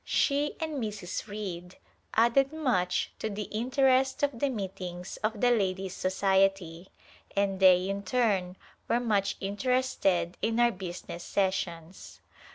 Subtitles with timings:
[0.03, 1.27] She and Mrs.
[1.27, 1.75] Reid
[2.15, 6.87] added much to the interest of the meetings of the Ladies' Society,
[7.35, 12.19] and they, in turn, were much interested in our business sessions.